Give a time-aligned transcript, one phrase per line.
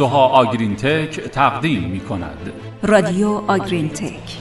[0.00, 2.52] سوها آگرین تک تقدیم می کند
[2.82, 4.36] رادیو آگرین تک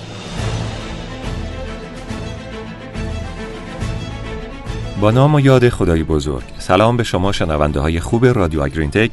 [5.01, 9.12] با نام و یاد خدای بزرگ سلام به شما شنونده های خوب رادیو آگرین تک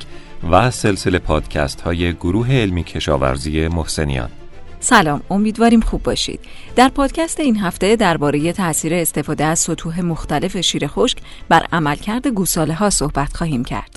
[0.50, 4.30] و سلسله پادکست های گروه علمی کشاورزی محسنیان.
[4.80, 6.40] سلام امیدواریم خوب باشید.
[6.76, 12.74] در پادکست این هفته درباره تاثیر استفاده از سطوح مختلف شیر خشک بر عملکرد گوساله
[12.74, 13.95] ها صحبت خواهیم کرد.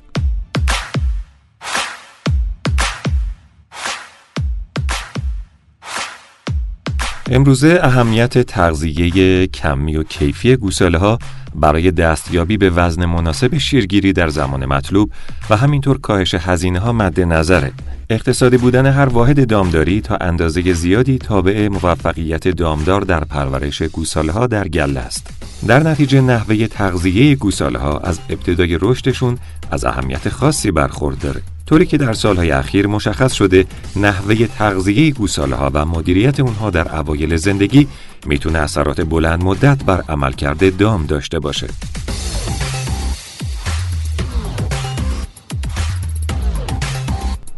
[7.32, 11.20] امروزه اهمیت تغذیه کمی و کیفی گوساله ها
[11.56, 15.12] برای دستیابی به وزن مناسب شیرگیری در زمان مطلوب
[15.50, 17.72] و همینطور کاهش هزینه ها مد نظره.
[18.10, 24.48] اقتصادی بودن هر واحد دامداری تا اندازه زیادی تابع موفقیت دامدار در پرورش گوساله ها
[24.48, 25.49] در گله است.
[25.68, 29.38] در نتیجه نحوه تغذیه گوساله ها از ابتدای رشدشون
[29.72, 31.42] از اهمیت خاصی برخورداره.
[31.66, 33.66] طوری که در سالهای اخیر مشخص شده
[33.96, 37.88] نحوه تغذیه گوساله ها و مدیریت اونها در اوایل زندگی
[38.26, 41.68] می‌تونه اثرات بلند مدت بر عملکرد دام داشته باشه.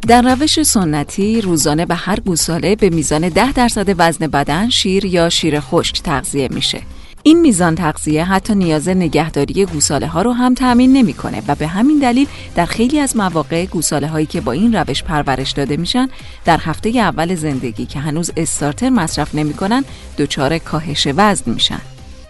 [0.08, 5.30] در روش سنتی روزانه به هر گوساله به میزان ده درصد وزن بدن شیر یا
[5.30, 6.82] شیر خشک تغذیه میشه.
[7.24, 12.00] این میزان تغذیه حتی نیاز نگهداری گوساله ها رو هم تأمین نمی‌کنه و به همین
[12.00, 16.08] دلیل در خیلی از مواقع گوساله هایی که با این روش پرورش داده میشن
[16.46, 19.84] در هفته اول زندگی که هنوز استارتر مصرف نمی‌کنن
[20.18, 21.82] دچار کاهش وزن میشن.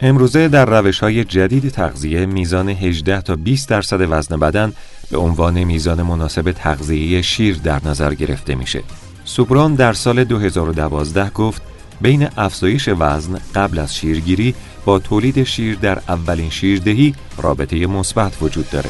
[0.01, 4.73] امروزه در روش های جدید تغذیه میزان 18 تا 20 درصد وزن بدن
[5.11, 8.83] به عنوان میزان مناسب تغذیه شیر در نظر گرفته میشه.
[9.25, 11.61] سوبران در سال 2012 گفت
[12.01, 18.69] بین افزایش وزن قبل از شیرگیری با تولید شیر در اولین شیردهی رابطه مثبت وجود
[18.69, 18.89] داره.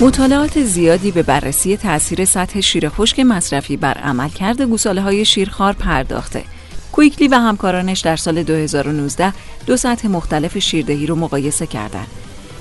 [0.00, 6.44] مطالعات زیادی به بررسی تاثیر سطح شیر خشک مصرفی بر عملکرد گوساله های شیرخوار پرداخته.
[6.92, 9.32] کویکلی و همکارانش در سال 2019
[9.66, 12.06] دو سطح مختلف شیردهی رو مقایسه کردند.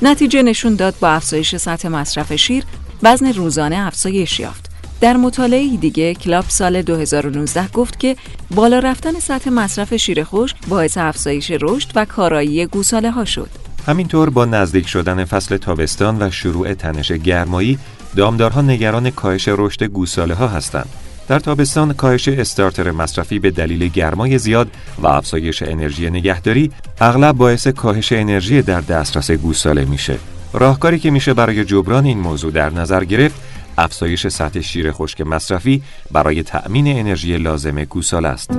[0.02, 2.63] نتیجه نشون داد با افزایش سطح مصرف شیر
[3.04, 4.70] وزن روزانه افزایش یافت.
[5.02, 8.16] در مطالعه دیگه کلاب سال 2019 گفت که
[8.56, 13.50] بالا رفتن سطح مصرف شیر خشک باعث افزایش رشد و کارایی گوساله ها شد.
[13.88, 17.80] همینطور با نزدیک شدن فصل تابستان و شروع تنش گرمایی
[18.16, 20.90] دامدارها نگران کاهش رشد گوساله ها هستند.
[21.28, 24.68] در تابستان کاهش استارتر مصرفی به دلیل گرمای زیاد
[25.02, 26.72] و افزایش انرژی نگهداری
[27.02, 30.18] اغلب باعث کاهش انرژی در دسترس گوساله میشه.
[30.54, 33.42] راهکاری که میشه برای جبران این موضوع در نظر گرفت
[33.78, 38.52] افزایش سطح شیر خشک مصرفی برای تأمین انرژی لازم گوساله است.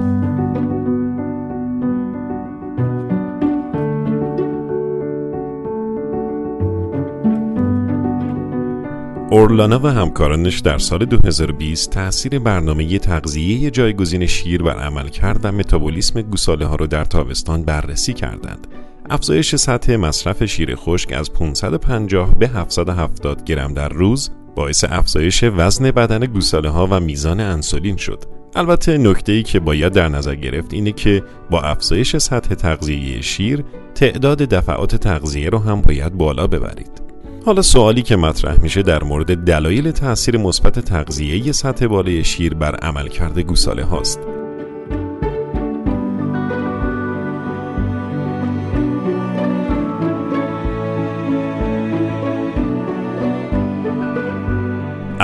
[9.30, 16.22] اورلانا و همکارانش در سال 2020 تاثیر برنامه تغذیه جایگزین شیر بر عملکرد و متابولیسم
[16.22, 18.66] گوساله ها را در تابستان بررسی کردند.
[19.10, 25.90] افزایش سطح مصرف شیر خشک از 550 به 770 گرم در روز باعث افزایش وزن
[25.90, 28.24] بدن گوساله ها و میزان انسولین شد.
[28.54, 33.64] البته نکته ای که باید در نظر گرفت اینه که با افزایش سطح تغذیه شیر
[33.94, 37.02] تعداد دفعات تغذیه رو هم باید بالا ببرید.
[37.46, 42.76] حالا سوالی که مطرح میشه در مورد دلایل تاثیر مثبت تغذیه سطح بالای شیر بر
[42.76, 44.39] عملکرد گوساله هاست.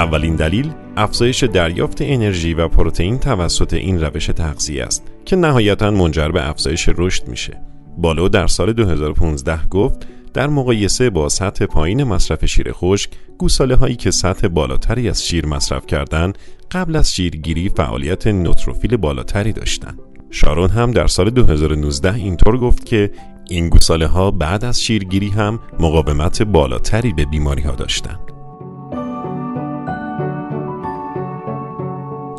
[0.07, 6.29] اولین دلیل افزایش دریافت انرژی و پروتئین توسط این روش تغذیه است که نهایتا منجر
[6.29, 7.61] به افزایش رشد میشه.
[7.99, 13.97] بالو در سال 2015 گفت در مقایسه با سطح پایین مصرف شیر خشک گوساله هایی
[13.97, 16.39] که سطح بالاتری از شیر مصرف کردند
[16.71, 19.99] قبل از شیرگیری فعالیت نوتروفیل بالاتری داشتند
[20.31, 23.11] شارون هم در سال 2019 اینطور گفت که
[23.49, 28.36] این گوساله ها بعد از شیرگیری هم مقاومت بالاتری به بیماری ها داشتند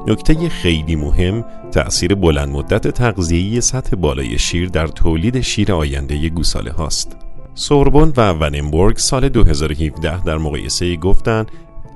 [0.08, 6.72] نکته خیلی مهم تأثیر بلند مدت تغذیه‌ای سطح بالای شیر در تولید شیر آینده گوساله
[6.72, 7.18] هاست.
[7.56, 11.52] سوربون و وننبورگ سال 2017 در مقایسه گفتند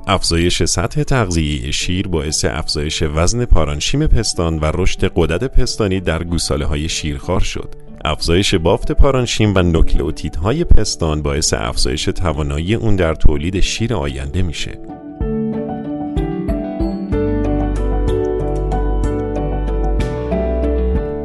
[0.07, 6.65] افزایش سطح تغذیه شیر باعث افزایش وزن پارانشیم پستان و رشد قدرت پستانی در گوساله
[6.65, 7.75] های شیرخوار شد.
[8.05, 15.00] افزایش بافت پارانشیم و نوکلئوتیدهای پستان باعث افزایش توانایی اون در تولید شیر آینده میشه.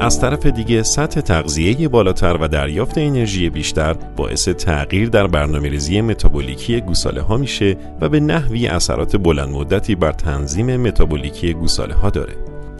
[0.07, 6.01] از طرف دیگه سطح تغذیه بالاتر و دریافت انرژی بیشتر باعث تغییر در برنامه ریزی
[6.01, 12.11] متابولیکی گوساله ها میشه و به نحوی اثرات بلند مدتی بر تنظیم متابولیکی گوساله ها
[12.11, 12.35] داره.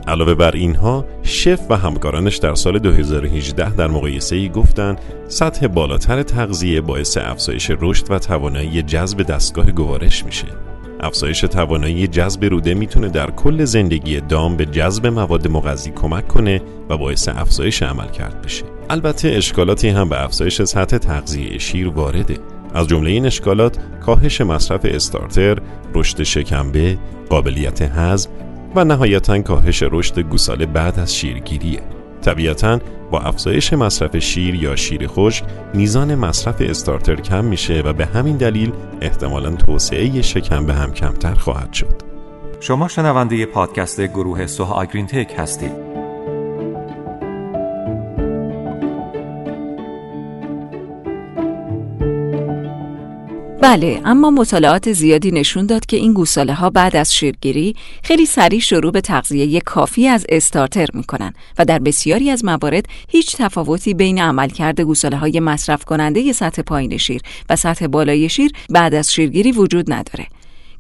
[0.09, 4.97] علاوه بر اینها شف و همکارانش در سال 2018 در مقایسه ای گفتن
[5.29, 10.47] سطح بالاتر تغذیه باعث افزایش رشد و توانایی جذب دستگاه گوارش میشه.
[11.01, 16.63] افزایش توانایی جذب روده می‌تونه در کل زندگی دام به جذب مواد مغذی کمک کنه
[16.89, 18.65] و باعث افزایش عمل کرد بشه.
[18.91, 22.39] البته اشکالاتی هم به افزایش سطح تغذیه شیر وارده.
[22.75, 25.59] از جمله این اشکالات کاهش مصرف استارتر،
[25.95, 26.99] رشد شکمبه،
[27.29, 28.31] قابلیت هضم
[28.75, 31.81] و نهایتا کاهش رشد گوساله بعد از شیرگیریه.
[32.23, 35.45] طبیعتا با افزایش مصرف شیر یا شیر خشک
[35.75, 41.35] میزان مصرف استارتر کم میشه و به همین دلیل احتمالا توسعه شکم به هم کمتر
[41.35, 42.03] خواهد شد.
[42.61, 46.06] شما شنونده پادکست گروه سوها آگرین تک هستید.
[53.67, 58.61] بله اما مطالعات زیادی نشون داد که این گوساله ها بعد از شیرگیری خیلی سریع
[58.61, 64.19] شروع به تغذیه کافی از استارتر می‌کنن و در بسیاری از موارد هیچ تفاوتی بین
[64.19, 67.21] عملکرد گوساله های مصرف کننده سطح پایین شیر
[67.51, 70.27] و سطح بالای شیر بعد از شیرگیری وجود نداره.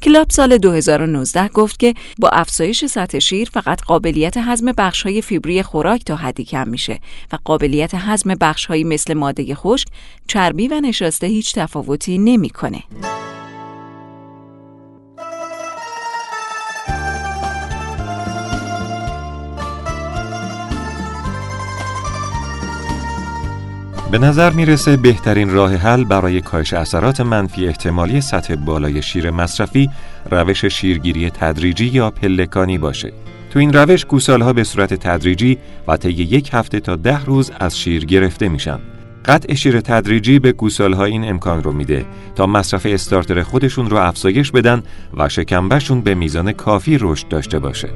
[0.02, 4.72] کلاب سال 2019 گفت که با افزایش سطح شیر فقط قابلیت هضم
[5.04, 7.00] های فیبری خوراک تا حدی کم میشه
[7.32, 8.36] و قابلیت هضم
[8.68, 9.88] هایی مثل ماده خشک،
[10.26, 12.82] چربی و نشاسته هیچ تفاوتی نمی‌کنه.
[24.10, 29.90] به نظر می‌رسه بهترین راه حل برای کاهش اثرات منفی احتمالی سطح بالای شیر مصرفی
[30.30, 33.12] روش شیرگیری تدریجی یا پلکانی باشه.
[33.50, 35.58] تو این روش گوسالها به صورت تدریجی
[35.88, 38.78] و طی یک هفته تا ده روز از شیر گرفته میشن.
[39.24, 44.50] قطع شیر تدریجی به گوسالها این امکان رو میده تا مصرف استارتر خودشون رو افزایش
[44.50, 44.82] بدن
[45.16, 47.88] و شکمبهشون به میزان کافی رشد داشته باشه.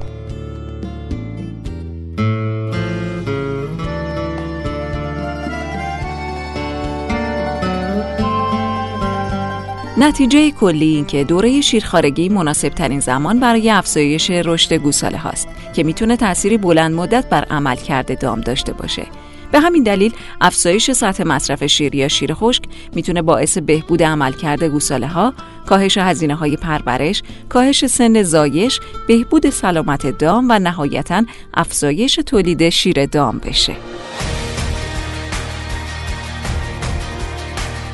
[10.02, 15.82] نتیجه کلی این که دوره شیرخارگی مناسب ترین زمان برای افزایش رشد گوساله هاست که
[15.82, 19.06] می‌تونه تأثیری بلند مدت بر عمل کرده دام داشته باشه.
[19.52, 22.62] به همین دلیل افزایش سطح مصرف شیر یا شیر خشک
[22.94, 25.34] می‌تونه باعث بهبود عملکرد گوساله ها،
[25.66, 31.22] کاهش هزینه های پرورش، کاهش سن زایش، بهبود سلامت دام و نهایتا
[31.54, 33.76] افزایش تولید شیر دام بشه.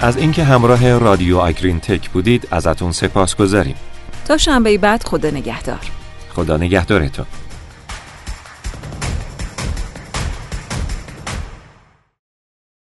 [0.00, 3.74] از اینکه همراه رادیو آگرین تک بودید ازتون سپاس گذاریم
[4.24, 5.80] تا شنبه بعد خدا نگهدار.
[6.34, 7.26] خدا نگهدارتون.